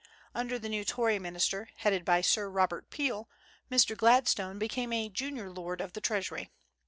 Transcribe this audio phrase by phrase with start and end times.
[0.33, 3.29] Under the new Tory ministry, headed by Sir Robert Peel,
[3.69, 3.95] Mr.
[3.95, 6.49] Gladstone became a junior lord of the Treasury.